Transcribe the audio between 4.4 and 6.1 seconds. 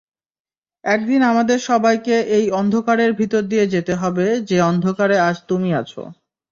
যে অন্ধকারে আজ তুমি আছো।